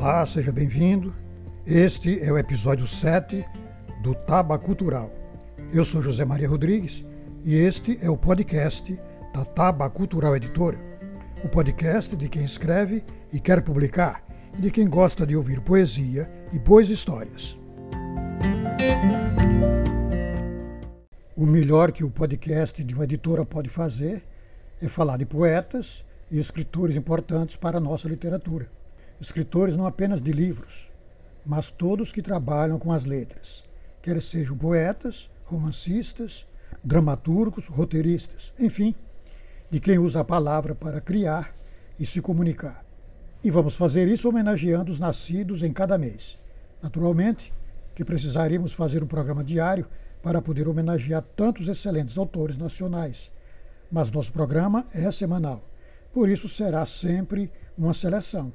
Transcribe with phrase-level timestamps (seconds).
[0.00, 1.14] Olá, seja bem-vindo.
[1.66, 3.44] Este é o episódio 7
[4.02, 5.12] do Taba Cultural.
[5.74, 7.04] Eu sou José Maria Rodrigues
[7.44, 8.98] e este é o podcast
[9.34, 10.78] da Taba Cultural Editora.
[11.44, 14.24] O podcast de quem escreve e quer publicar
[14.56, 17.60] e de quem gosta de ouvir poesia e boas histórias.
[21.36, 24.22] O melhor que o podcast de uma editora pode fazer
[24.80, 28.79] é falar de poetas e escritores importantes para a nossa literatura
[29.20, 30.90] escritores não apenas de livros,
[31.44, 33.62] mas todos que trabalham com as letras,
[34.00, 36.46] quer sejam poetas, romancistas,
[36.82, 38.94] dramaturgos, roteiristas, enfim,
[39.70, 41.54] de quem usa a palavra para criar
[41.98, 42.84] e se comunicar.
[43.44, 46.38] E vamos fazer isso homenageando os nascidos em cada mês.
[46.82, 47.52] Naturalmente
[47.94, 49.86] que precisaríamos fazer um programa diário
[50.22, 53.30] para poder homenagear tantos excelentes autores nacionais,
[53.90, 55.62] mas nosso programa é semanal,
[56.12, 58.52] por isso será sempre uma seleção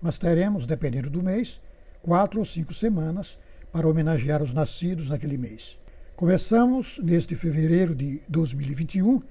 [0.00, 1.60] mas teremos, dependendo do mês,
[2.02, 3.38] quatro ou cinco semanas
[3.72, 5.78] para homenagear os nascidos naquele mês.
[6.16, 9.22] Começamos neste fevereiro de 2021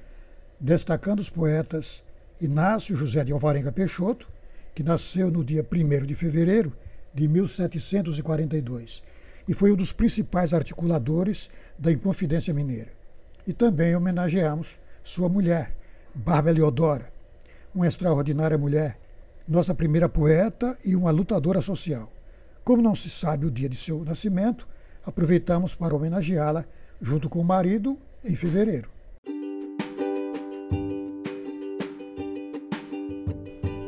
[0.60, 2.04] destacando os poetas
[2.40, 4.28] Inácio José de Alvarenga Peixoto,
[4.74, 6.72] que nasceu no dia 1 de fevereiro
[7.14, 9.04] de 1742
[9.48, 12.92] e foi um dos principais articuladores da Inconfidência Mineira.
[13.46, 15.74] E também homenageamos sua mulher,
[16.14, 17.12] Bárbara Leodora,
[17.74, 19.00] uma extraordinária mulher
[19.48, 22.12] nossa primeira poeta e uma lutadora social.
[22.66, 24.68] Como não se sabe o dia de seu nascimento,
[25.06, 26.66] aproveitamos para homenageá-la
[27.02, 28.90] junto com o marido em fevereiro.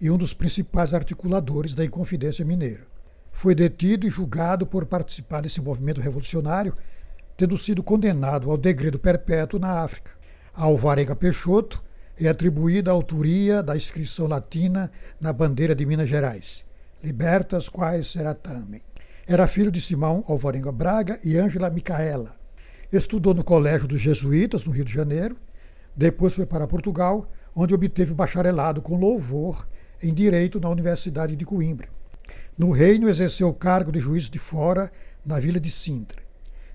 [0.00, 2.97] e um dos principais articuladores da Inconfidência Mineira
[3.38, 6.76] foi detido e julgado por participar desse movimento revolucionário,
[7.36, 10.10] tendo sido condenado ao degredo perpétuo na África.
[10.52, 11.80] A Alvarenga Peixoto
[12.20, 14.90] é atribuída a autoria da inscrição latina
[15.20, 16.64] na bandeira de Minas Gerais,
[17.00, 18.12] Libertas quais
[18.42, 18.82] tamem.
[19.24, 22.34] Era filho de Simão Alvarenga Braga e Ângela Micaela.
[22.92, 25.36] Estudou no Colégio dos Jesuítas, no Rio de Janeiro.
[25.94, 29.64] Depois foi para Portugal, onde obteve bacharelado com louvor
[30.02, 31.97] em Direito na Universidade de Coimbra.
[32.58, 34.90] No reino, exerceu o cargo de juiz de fora
[35.24, 36.20] na vila de Sintra.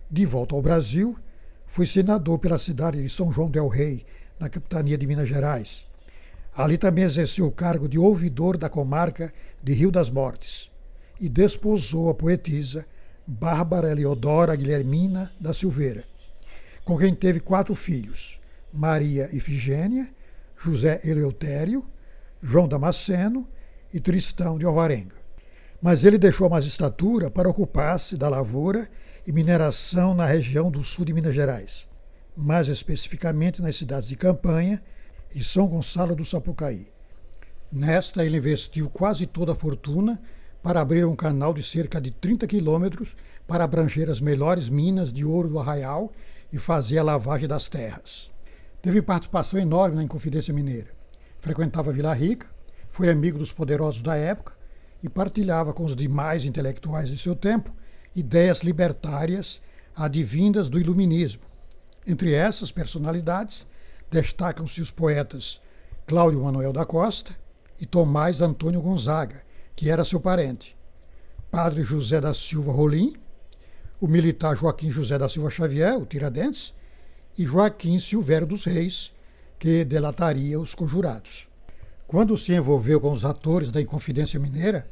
[0.09, 1.13] De volta ao Brasil,
[1.67, 4.05] foi senador pela cidade de São João del Rei,
[4.39, 5.85] na capitania de Minas Gerais.
[6.55, 10.71] Ali também exerceu o cargo de ouvidor da comarca de Rio das Mortes
[11.19, 12.85] e desposou a poetisa
[13.27, 16.05] Bárbara Eleodora Guilhermina da Silveira,
[16.85, 18.39] com quem teve quatro filhos:
[18.71, 20.07] Maria Ifigênia,
[20.57, 21.85] José Eleutério,
[22.41, 23.45] João Damasceno
[23.94, 25.22] e Tristão de Alvarenga
[25.83, 28.88] mas ele deixou a magistratura para ocupar-se da lavoura
[29.27, 31.89] e mineração na região do sul de Minas Gerais,
[32.38, 34.81] mais especificamente nas cidades de Campanha
[35.35, 36.88] e São Gonçalo do Sapucaí.
[37.69, 40.21] Nesta, ele investiu quase toda a fortuna
[40.61, 45.25] para abrir um canal de cerca de 30 quilômetros para abranger as melhores minas de
[45.25, 46.13] ouro do Arraial
[46.50, 48.31] e fazer a lavagem das terras.
[48.81, 50.91] Teve participação enorme na Inconfidência Mineira.
[51.41, 52.47] Frequentava Vila Rica,
[52.89, 54.62] foi amigo dos poderosos da época
[55.03, 57.72] e partilhava com os demais intelectuais de seu tempo
[58.16, 59.62] ideias libertárias
[59.96, 61.41] advindas do iluminismo.
[62.08, 63.68] Entre essas personalidades
[64.09, 65.59] destacam-se os poetas
[66.08, 67.36] Cláudio Manuel da Costa
[67.80, 69.44] e Tomás Antônio Gonzaga,
[69.75, 70.75] que era seu parente,
[71.52, 73.16] Padre José da Silva Rolim,
[74.00, 76.74] o militar Joaquim José da Silva Xavier, o Tiradentes,
[77.38, 79.12] e Joaquim Silvério dos Reis,
[79.57, 81.48] que delataria os conjurados.
[82.06, 84.88] Quando se envolveu com os atores da Inconfidência Mineira,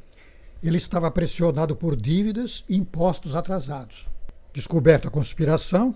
[0.64, 4.08] ele estava pressionado por dívidas e impostos atrasados.
[4.54, 5.96] Descoberta a conspiração,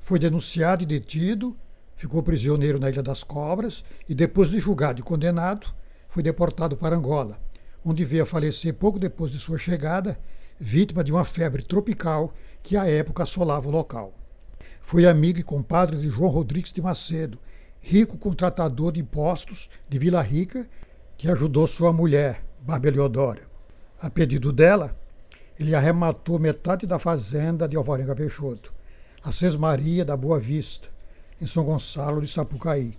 [0.00, 1.56] foi denunciado e detido,
[1.96, 5.66] ficou prisioneiro na Ilha das Cobras e, depois de julgado e condenado,
[6.08, 7.38] foi deportado para Angola,
[7.84, 10.18] onde veio a falecer pouco depois de sua chegada,
[10.58, 12.32] vítima de uma febre tropical
[12.62, 14.14] que à época assolava o local.
[14.80, 17.38] Foi amigo e compadre de João Rodrigues de Macedo,
[17.80, 20.66] rico contratador de impostos de Vila Rica,
[21.18, 23.55] que ajudou sua mulher, Barbeliodora.
[23.98, 24.94] A pedido dela,
[25.58, 28.74] ele arrematou metade da fazenda de Alvarenga Peixoto,
[29.24, 30.88] a Sesmaria da Boa Vista,
[31.40, 32.98] em São Gonçalo de Sapucaí,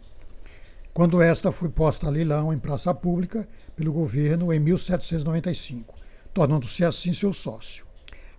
[0.95, 5.93] quando esta foi posta a leilão em praça pública pelo governo em 1795,
[6.33, 7.85] tornando-se assim seu sócio.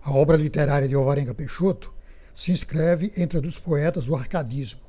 [0.03, 1.93] A obra literária de Alvarenga Peixoto
[2.35, 4.81] se inscreve entre a dos poetas do arcadismo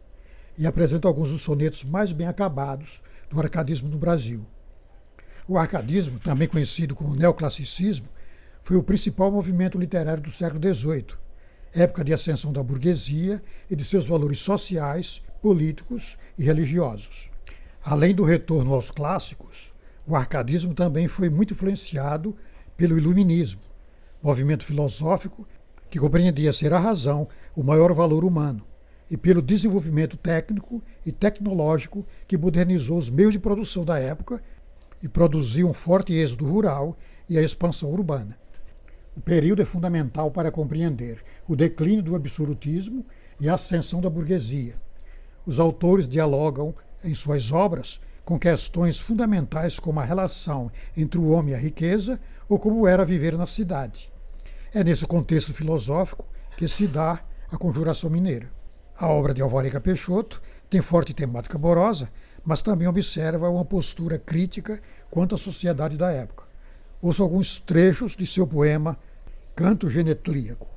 [0.59, 3.01] e apresenta alguns dos sonetos mais bem acabados
[3.31, 4.45] do arcadismo no Brasil.
[5.51, 8.07] O arcadismo, também conhecido como neoclassicismo,
[8.63, 11.07] foi o principal movimento literário do século XVIII,
[11.75, 17.29] época de ascensão da burguesia e de seus valores sociais, políticos e religiosos.
[17.83, 19.75] Além do retorno aos clássicos,
[20.07, 22.37] o arcadismo também foi muito influenciado
[22.77, 23.63] pelo iluminismo,
[24.23, 25.49] movimento filosófico
[25.91, 27.27] que compreendia ser a razão
[27.57, 28.65] o maior valor humano,
[29.11, 34.41] e pelo desenvolvimento técnico e tecnológico que modernizou os meios de produção da época
[35.03, 36.97] e produziu um forte êxodo rural
[37.29, 38.39] e a expansão urbana.
[39.17, 43.05] O período é fundamental para compreender o declínio do absolutismo
[43.41, 44.75] e a ascensão da burguesia.
[45.45, 51.53] Os autores dialogam em suas obras com questões fundamentais como a relação entre o homem
[51.53, 54.13] e a riqueza ou como era viver na cidade.
[54.73, 57.21] É nesse contexto filosófico que se dá
[57.51, 58.51] a Conjuração Mineira.
[58.97, 62.11] A obra de Alvarenga Peixoto tem forte temática amorosa,
[62.45, 66.45] mas também observa uma postura crítica quanto à sociedade da época.
[67.03, 68.99] Ouço alguns trechos de seu poema
[69.55, 70.69] Canto Genetlíaco.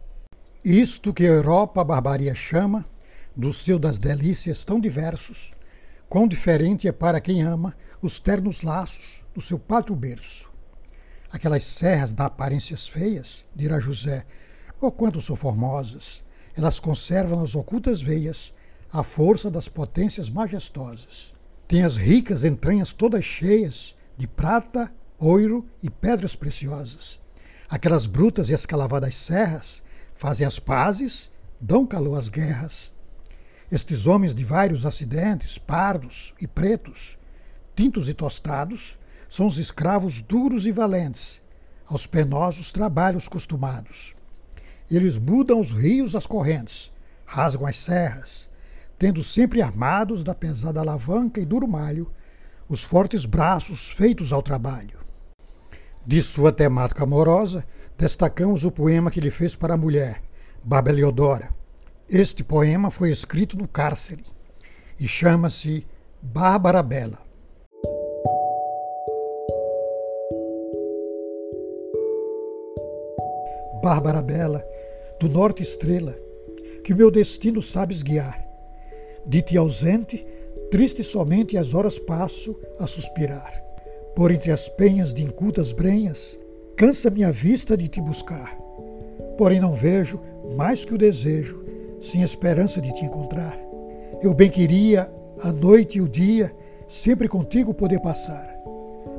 [0.63, 2.85] Isto que a Europa a barbaria chama,
[3.35, 5.53] do seu das delícias tão diversos,
[6.07, 10.51] quão diferente é para quem ama os ternos laços do seu pátrio berço.
[11.31, 14.25] Aquelas serras da aparências feias, dirá José,
[14.79, 16.23] oh quanto são formosas,
[16.55, 18.53] elas conservam nas ocultas veias
[18.91, 21.32] a força das potências majestosas.
[21.67, 27.19] Tem as ricas entranhas todas cheias de prata, ouro e pedras preciosas.
[27.69, 29.81] Aquelas brutas e escalavadas serras
[30.13, 32.93] fazem as pazes, dão calor às guerras.
[33.71, 37.17] Estes homens de vários acidentes, pardos e pretos,
[37.75, 38.99] tintos e tostados,
[39.29, 41.41] são os escravos duros e valentes,
[41.87, 44.15] aos penosos trabalhos costumados.
[44.91, 46.91] Eles mudam os rios às correntes,
[47.25, 48.49] rasgam as serras,
[49.03, 52.09] tendo sempre armados da pesada alavanca e duro malho
[52.69, 54.97] os fortes braços feitos ao trabalho.
[56.07, 57.65] De sua temática amorosa,
[57.97, 60.23] destacamos o poema que ele fez para a mulher,
[60.63, 61.49] Babeliodora.
[62.09, 64.23] Este poema foi escrito no cárcere
[64.97, 65.85] e chama-se
[66.21, 67.21] Bárbara Bela.
[73.83, 74.65] Bárbara Bela,
[75.19, 76.17] do norte estrela,
[76.85, 78.42] que meu destino sabes guiar.
[79.25, 80.25] De ti ausente,
[80.69, 83.63] triste somente as horas passo a suspirar.
[84.15, 86.37] Por entre as penhas de incultas brenhas,
[86.75, 88.57] cansa minha vista de te buscar.
[89.37, 90.19] Porém não vejo
[90.55, 91.63] mais que o desejo,
[92.01, 93.57] sem esperança de te encontrar.
[94.21, 95.09] Eu bem queria
[95.41, 96.53] a noite e o dia
[96.87, 98.53] sempre contigo poder passar.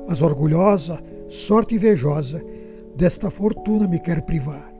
[0.09, 2.45] Mas orgulhosa, sorte invejosa,
[2.95, 4.74] desta fortuna me quer privar.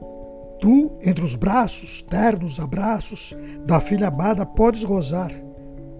[0.65, 5.29] Tu, entre os braços, ternos abraços, da filha amada podes gozar.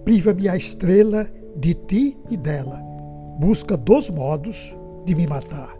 [0.04, 2.80] Priva-me a estrela de ti e dela.
[3.38, 4.74] Busca dos modos
[5.04, 5.72] de me matar.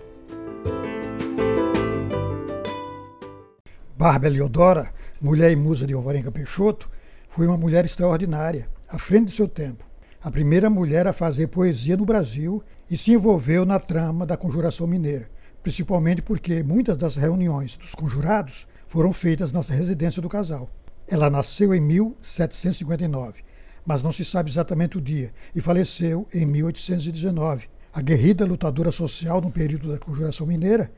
[3.98, 6.88] Bárbara Leodora, mulher e musa de Alvarenga Peixoto,
[7.30, 9.84] foi uma mulher extraordinária, à frente de seu tempo.
[10.22, 14.86] A primeira mulher a fazer poesia no Brasil e se envolveu na trama da Conjuração
[14.86, 15.32] Mineira,
[15.64, 20.70] principalmente porque muitas das reuniões dos conjurados foram feitas na residência do casal.
[21.08, 23.50] Ela nasceu em 1759,
[23.92, 27.68] mas não se sabe exatamente o dia, e faleceu em 1819.
[27.92, 30.90] A guerrida lutadora social no período da Conjuração Mineira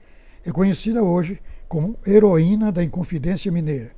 [0.45, 3.89] é conhecida hoje como heroína da Inconfidência Mineira,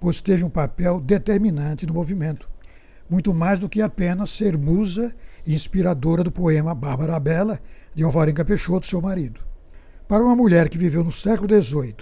[0.00, 2.48] pois teve um papel determinante no movimento,
[3.10, 5.14] muito mais do que apenas ser musa
[5.46, 7.60] e inspiradora do poema Bárbara Bela
[7.94, 9.42] de Alvarenga Peixoto, seu marido.
[10.08, 11.96] Para uma mulher que viveu no século XVIII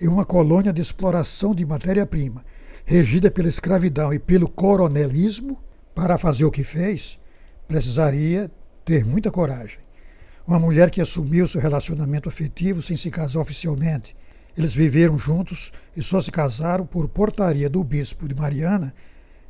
[0.00, 2.42] em uma colônia de exploração de matéria-prima,
[2.86, 5.62] regida pela escravidão e pelo coronelismo,
[5.94, 7.18] para fazer o que fez,
[7.68, 8.50] precisaria
[8.84, 9.78] ter muita coragem.
[10.46, 14.16] Uma mulher que assumiu seu relacionamento afetivo sem se casar oficialmente.
[14.56, 18.92] Eles viveram juntos e só se casaram por portaria do bispo de Mariana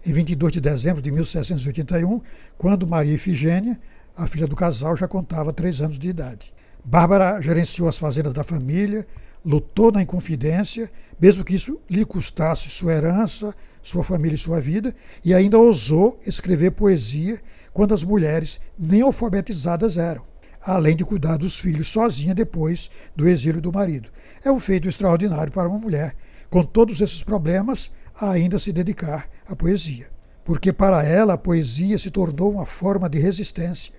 [0.04, 2.20] em 22 de dezembro de 1781,
[2.58, 3.80] quando Maria Ifigênia,
[4.16, 6.52] a filha do casal, já contava três anos de idade.
[6.84, 9.06] Bárbara gerenciou as fazendas da família,
[9.44, 14.94] lutou na Inconfidência, mesmo que isso lhe custasse sua herança, sua família e sua vida,
[15.24, 17.40] e ainda ousou escrever poesia
[17.72, 20.22] quando as mulheres nem alfabetizadas eram,
[20.60, 24.08] além de cuidar dos filhos sozinha depois do exílio do marido.
[24.44, 26.14] É um feito extraordinário para uma mulher,
[26.48, 30.10] com todos esses problemas, ainda se dedicar à poesia.
[30.44, 33.94] Porque para ela a poesia se tornou uma forma de resistência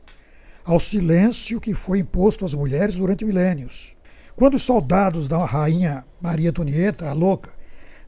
[0.65, 3.95] ao silêncio que foi imposto às mulheres durante milênios.
[4.35, 7.51] Quando os soldados da rainha Maria Antonieta, a louca,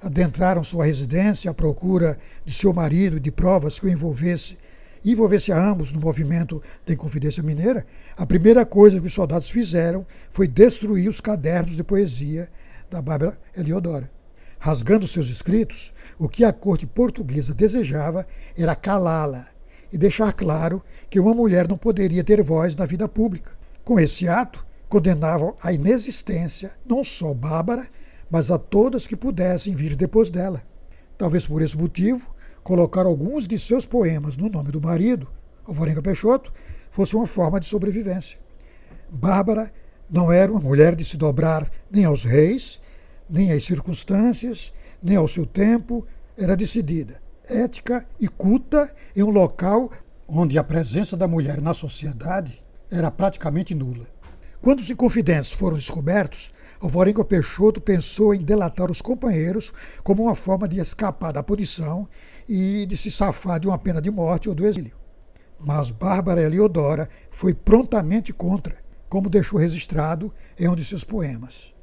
[0.01, 4.57] adentraram sua residência à procura de seu marido e de provas que o envolvesse,
[5.03, 7.85] envolvesse a ambos no movimento da Inconfidência Mineira,
[8.17, 12.49] a primeira coisa que os soldados fizeram foi destruir os cadernos de poesia
[12.89, 14.09] da Bárbara Eliodora.
[14.59, 18.25] Rasgando seus escritos, o que a corte portuguesa desejava
[18.57, 19.47] era calá-la
[19.91, 23.51] e deixar claro que uma mulher não poderia ter voz na vida pública.
[23.83, 27.87] Com esse ato, condenavam à inexistência não só Bárbara,
[28.29, 30.63] mas a todas que pudessem vir depois dela.
[31.17, 35.27] Talvez por esse motivo, colocar alguns de seus poemas no nome do marido,
[35.65, 36.51] Alvarenga Peixoto,
[36.91, 38.39] fosse uma forma de sobrevivência.
[39.11, 39.71] Bárbara
[40.09, 42.79] não era uma mulher de se dobrar nem aos reis,
[43.29, 46.05] nem às circunstâncias, nem ao seu tempo,
[46.37, 49.89] era decidida, ética e culta em um local
[50.27, 54.07] onde a presença da mulher na sociedade era praticamente nula.
[54.61, 59.71] Quando os inconfidentes foram descobertos, Alvarenga Peixoto pensou em delatar os companheiros
[60.03, 62.07] como uma forma de escapar da punição
[62.47, 64.95] e de se safar de uma pena de morte ou do exílio.
[65.59, 68.75] Mas Bárbara Eliodora foi prontamente contra,
[69.07, 71.73] como deixou registrado em um de seus poemas.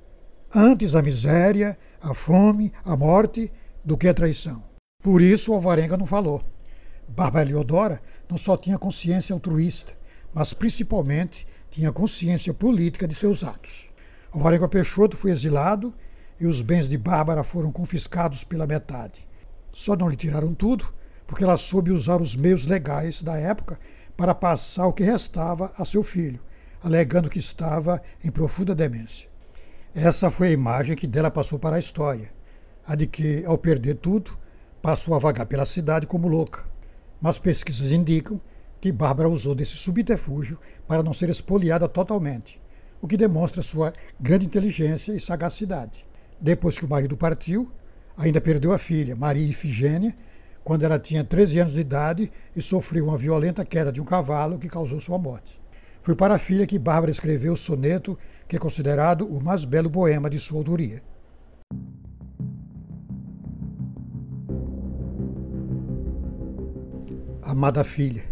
[0.55, 3.51] Antes a miséria, a fome, a morte,
[3.83, 4.63] do que a traição.
[5.03, 6.45] Por isso Alvarenga não falou.
[7.09, 9.95] Bárbara Eliodora não só tinha consciência altruísta,
[10.35, 13.92] mas principalmente tinha consciência política de seus atos.
[14.35, 15.93] Alvarenga Peixoto foi exilado
[16.41, 19.29] e os bens de Bárbara foram confiscados pela metade.
[19.71, 20.87] Só não lhe tiraram tudo,
[21.27, 23.79] porque ela soube usar os meios legais da época
[24.17, 26.41] para passar o que restava a seu filho,
[26.83, 29.29] alegando que estava em profunda demência.
[29.95, 32.33] Essa foi a imagem que dela passou para a história,
[32.87, 34.39] a de que, ao perder tudo,
[34.81, 36.65] passou a vagar pela cidade como louca.
[37.21, 38.41] Mas pesquisas indicam
[38.81, 40.59] que Bárbara usou desse subterfúgio
[40.89, 42.62] para não ser espoliada totalmente,
[43.03, 46.07] o que demonstra sua grande inteligência e sagacidade.
[46.41, 47.69] Depois que o marido partiu,
[48.17, 50.17] ainda perdeu a filha, Maria Ifigênia,
[50.63, 54.57] quando ela tinha 13 anos de idade e sofreu uma violenta queda de um cavalo
[54.57, 55.61] que causou sua morte.
[56.01, 58.17] Foi para a filha que Bárbara escreveu o soneto,
[58.47, 61.03] que é considerado o mais belo poema de sua autoria.
[67.43, 68.25] Amada filha,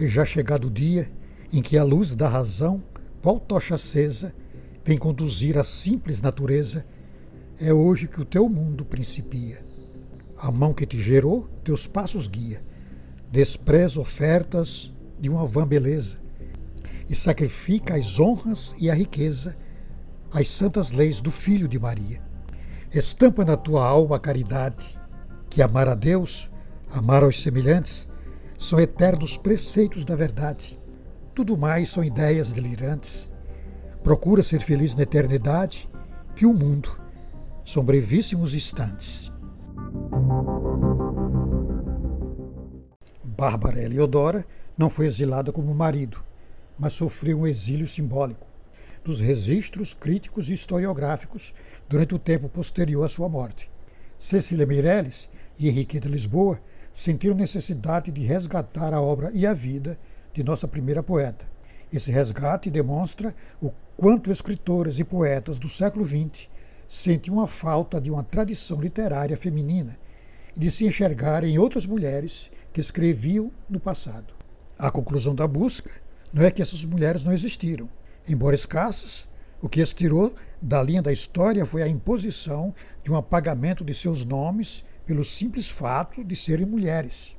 [0.00, 1.10] é já chegado o dia
[1.52, 2.82] em que a luz da razão,
[3.22, 4.34] qual tocha acesa,
[4.84, 6.86] vem conduzir a simples natureza.
[7.60, 9.64] É hoje que o teu mundo principia.
[10.36, 12.62] A mão que te gerou, teus passos guia.
[13.30, 16.18] Despreza ofertas de uma vã beleza
[17.10, 19.56] e sacrifica as honras e a riqueza,
[20.32, 22.22] as santas leis do Filho de Maria.
[22.94, 24.98] Estampa na tua alma a caridade,
[25.50, 26.48] que amar a Deus,
[26.90, 28.06] amar aos semelhantes,
[28.58, 30.79] são eternos preceitos da verdade.
[31.34, 33.30] Tudo mais são ideias delirantes.
[34.02, 35.88] Procura ser feliz na eternidade,
[36.34, 37.00] que o mundo
[37.64, 39.32] são brevíssimos instantes.
[43.24, 44.44] Bárbara Eliodora
[44.76, 46.22] não foi exilada como marido,
[46.78, 48.50] mas sofreu um exílio simbólico
[49.04, 51.54] dos registros críticos e historiográficos
[51.88, 53.70] durante o tempo posterior à sua morte.
[54.18, 56.60] Cecília Meirelles e Henriqueta Lisboa
[56.92, 59.98] sentiram necessidade de resgatar a obra e a vida
[60.32, 61.46] de nossa primeira poeta.
[61.92, 66.48] Esse resgate demonstra o quanto escritores e poetas do século XX
[66.88, 69.98] sentiam a falta de uma tradição literária feminina
[70.56, 74.34] e de se enxergar em outras mulheres que escreviam no passado.
[74.78, 75.90] A conclusão da busca
[76.32, 77.88] não é que essas mulheres não existiram.
[78.26, 79.28] Embora escassas,
[79.60, 83.94] o que as tirou da linha da história foi a imposição de um apagamento de
[83.94, 87.36] seus nomes pelo simples fato de serem mulheres.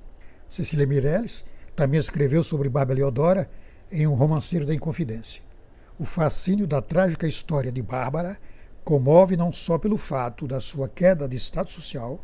[0.48, 1.44] Cecília Meirelles
[1.76, 3.50] também escreveu sobre Bárbara Leodora
[3.92, 5.42] em Um Romanceiro da Inconfidência.
[6.00, 8.38] O fascínio da trágica história de Bárbara
[8.84, 12.20] comove não só pelo fato da sua queda de status social,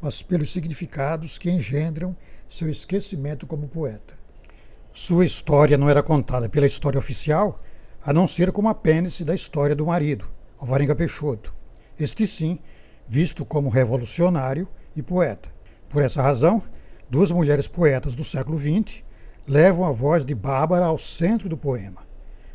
[0.00, 2.16] mas pelos significados que engendram
[2.48, 4.14] seu esquecimento como poeta.
[4.94, 7.60] Sua história não era contada pela história oficial,
[8.02, 10.28] a não ser como apêndice da história do marido,
[10.58, 11.54] Alvarenga Peixoto.
[11.98, 12.58] Este sim,
[13.06, 15.48] visto como revolucionário e poeta.
[15.88, 16.62] Por essa razão,
[17.10, 19.02] duas mulheres poetas do século XX
[19.46, 22.02] levam a voz de Bárbara ao centro do poema,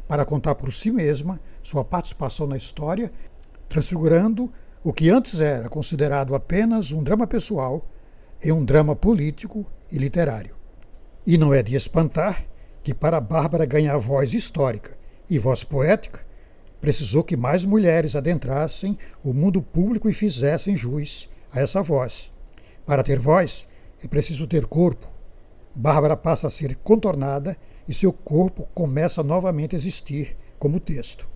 [0.07, 3.11] para contar por si mesma sua participação na história,
[3.67, 4.51] transfigurando
[4.83, 7.87] o que antes era considerado apenas um drama pessoal
[8.43, 10.55] em um drama político e literário.
[11.25, 12.45] E não é de espantar
[12.83, 14.95] que, para Bárbara ganhar voz histórica
[15.29, 16.19] e voz poética,
[16.81, 22.31] precisou que mais mulheres adentrassem o mundo público e fizessem jus a essa voz.
[22.85, 23.65] Para ter voz,
[24.03, 25.07] é preciso ter corpo.
[25.73, 27.55] Bárbara passa a ser contornada
[27.87, 31.27] e seu corpo começa novamente a existir como texto.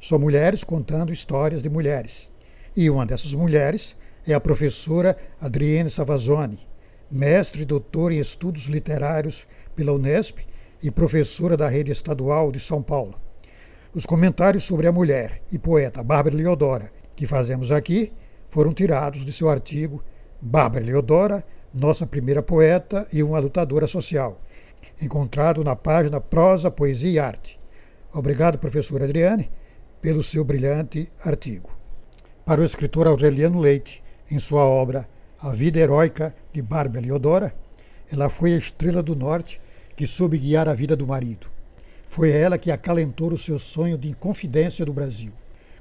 [0.00, 2.30] São mulheres contando histórias de mulheres.
[2.76, 6.60] E uma dessas mulheres é a professora Adrienne Savazone,
[7.10, 10.38] mestre e doutora em estudos literários pela Unesp
[10.80, 13.18] e professora da rede estadual de São Paulo.
[13.92, 18.12] Os comentários sobre a mulher e poeta Bárbara Leodora, que fazemos aqui,
[18.50, 20.02] foram tirados de seu artigo
[20.40, 21.44] Bárbara Leodora,
[21.78, 24.40] nossa primeira poeta e uma lutadora social,
[25.00, 27.58] encontrado na página Prosa, Poesia e Arte.
[28.12, 29.48] Obrigado, professora Adriane,
[30.00, 31.70] pelo seu brilhante artigo.
[32.44, 35.08] Para o escritor Aureliano Leite, em sua obra
[35.40, 37.54] A Vida Heróica de Bárbara Leodora,
[38.10, 39.60] ela foi a estrela do norte
[39.94, 41.46] que soube guiar a vida do marido.
[42.06, 45.32] Foi ela que acalentou o seu sonho de confidência do Brasil.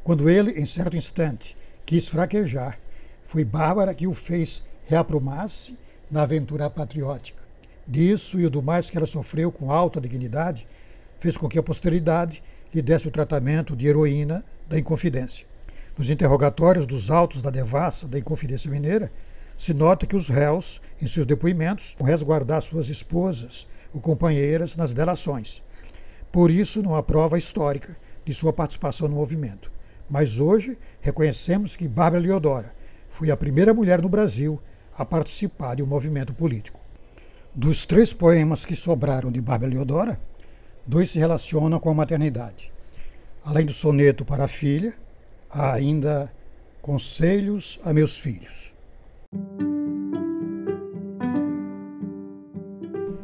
[0.04, 2.80] Quando ele, em certo instante, quis fraquejar,
[3.24, 5.78] foi Bárbara que o fez reaprumar-se
[6.10, 7.44] na aventura patriótica.
[7.88, 10.68] Disso e do mais que ela sofreu com alta dignidade,
[11.20, 15.46] fez com que a posteridade lhe desse o tratamento de heroína da Inconfidência.
[15.98, 19.12] Nos interrogatórios dos autos da devassa da Inconfidência Mineira,
[19.58, 24.94] se nota que os réus, em seus depoimentos, vão resguardar suas esposas ou companheiras nas
[24.94, 25.64] delações.
[26.32, 29.72] Por isso, não há prova histórica de sua participação no movimento.
[30.10, 32.76] Mas hoje reconhecemos que Bárbara Leodora
[33.10, 34.62] foi a primeira mulher no Brasil
[34.98, 36.80] a participar de um movimento político.
[37.54, 40.20] Dos três poemas que sobraram de Bárbara Leodora,
[40.86, 42.72] dois se relacionam com a maternidade.
[43.44, 44.94] Além do soneto para a filha,
[45.50, 46.34] há ainda
[46.82, 48.74] Conselhos a meus filhos.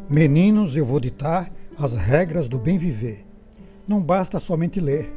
[0.10, 3.26] Meninos, eu vou ditar as regras do bem viver.
[3.88, 5.12] Não basta somente ler,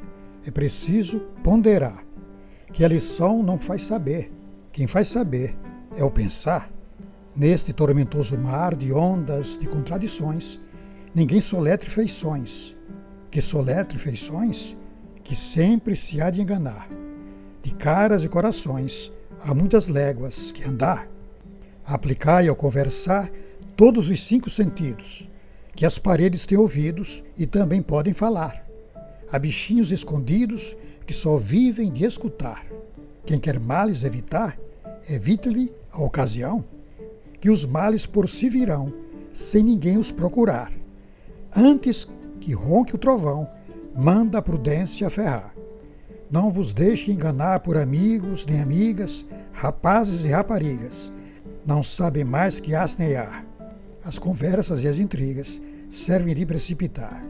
[0.47, 2.05] é preciso ponderar.
[2.73, 4.33] Que a lição não faz saber,
[4.73, 5.57] quem faz saber
[5.94, 6.70] é o pensar.
[7.35, 10.59] Neste tormentoso mar de ondas, de contradições,
[11.14, 12.75] ninguém soletre feições.
[13.31, 14.77] Que soletre feições,
[15.22, 16.88] que sempre se há de enganar.
[17.62, 21.09] De caras e corações, há muitas léguas que andar.
[21.85, 23.31] Aplicai ao conversar
[23.77, 25.29] todos os cinco sentidos,
[25.75, 28.66] que as paredes têm ouvidos e também podem falar.
[29.31, 32.64] Há bichinhos escondidos que só vivem de escutar.
[33.27, 34.59] Quem quer males evitar,
[35.09, 36.64] evite-lhe a ocasião,
[37.40, 38.92] que os males por si virão,
[39.33, 40.73] sem ninguém os procurar.
[41.55, 42.07] Antes
[42.40, 43.49] que ronque o trovão,
[43.95, 45.55] manda a prudência ferrar.
[46.31, 51.12] Não vos deixe enganar por amigos nem amigas, rapazes e raparigas.
[51.64, 53.45] Não sabem mais que asnear.
[54.03, 57.25] As conversas e as intrigas servem de precipitar.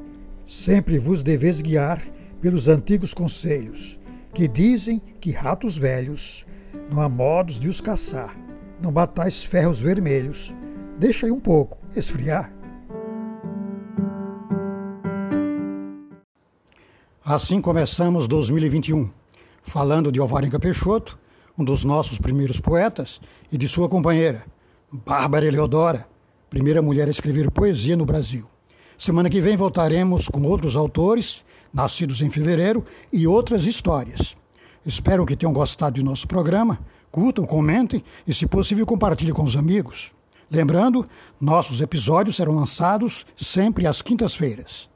[0.46, 2.02] Sempre vos deveis guiar
[2.40, 3.98] pelos antigos conselhos,
[4.32, 6.46] que dizem que ratos velhos
[6.90, 8.36] não há modos de os caçar.
[8.82, 10.54] Não batais ferros vermelhos.
[10.98, 12.52] Deixa aí um pouco esfriar.
[17.24, 19.10] Assim começamos 2021,
[19.60, 21.18] falando de Alvarenga Peixoto,
[21.58, 24.44] um dos nossos primeiros poetas, e de sua companheira,
[24.92, 26.06] Bárbara Eleodora,
[26.48, 28.48] primeira mulher a escrever poesia no Brasil.
[28.96, 34.36] Semana que vem voltaremos com outros autores, nascidos em fevereiro, e outras histórias.
[34.86, 36.78] Espero que tenham gostado do nosso programa.
[37.10, 40.14] Curtam, comentem e, se possível, compartilhem com os amigos.
[40.48, 41.04] Lembrando,
[41.40, 44.88] nossos episódios serão lançados sempre às quintas-feiras.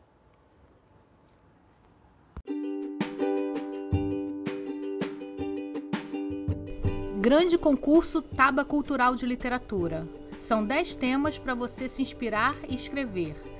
[7.21, 10.09] Grande concurso Taba Cultural de Literatura.
[10.41, 13.60] São 10 temas para você se inspirar e escrever.